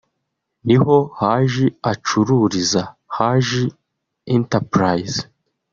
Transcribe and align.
ni 0.65 0.75
ho 0.83 0.95
Haji 1.17 1.65
acururiza 1.91 2.81
“Haji 3.15 3.63
Enterprise” 4.35 5.19